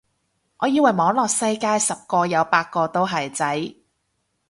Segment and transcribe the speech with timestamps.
[0.57, 3.75] 我以為網絡世界十個有八個都係仔